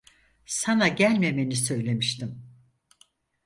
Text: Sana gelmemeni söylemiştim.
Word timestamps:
Sana 0.45 0.87
gelmemeni 0.87 1.55
söylemiştim. 1.55 2.43